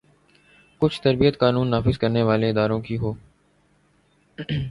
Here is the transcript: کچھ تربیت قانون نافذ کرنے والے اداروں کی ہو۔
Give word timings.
کچھ 0.81 1.01
تربیت 1.01 1.37
قانون 1.39 1.69
نافذ 1.69 1.97
کرنے 1.97 2.21
والے 2.23 2.49
اداروں 2.49 2.79
کی 2.81 2.97
ہو۔ 2.97 3.13